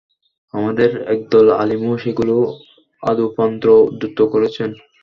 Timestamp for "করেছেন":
4.33-4.69